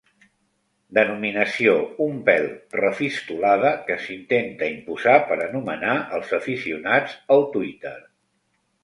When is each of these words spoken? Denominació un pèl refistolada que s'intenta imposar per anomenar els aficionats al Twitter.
Denominació 0.97 1.73
un 2.05 2.15
pèl 2.29 2.47
refistolada 2.79 3.73
que 3.89 3.97
s'intenta 4.05 4.71
imposar 4.77 5.13
per 5.33 5.37
anomenar 5.45 5.93
els 6.19 6.33
aficionats 6.39 7.15
al 7.37 7.47
Twitter. 7.57 7.93